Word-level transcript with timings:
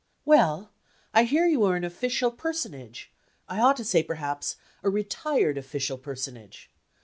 "Well, 0.25 0.71
I 1.13 1.25
hear 1.25 1.45
you 1.45 1.63
are 1.65 1.75
an 1.75 1.83
official 1.83 2.31
personage 2.31 3.11
I 3.47 3.59
ought 3.61 3.77
to 3.77 3.85
say, 3.85 4.01
perhaps, 4.01 4.55
a 4.81 4.89
retired 4.89 5.59
official 5.59 5.99
personage. 5.99 6.71